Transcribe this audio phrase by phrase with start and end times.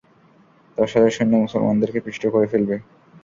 [0.77, 2.75] দশ হাজার সৈন্য মুসলমানদেরকে পিষ্ট করে ফেলবে।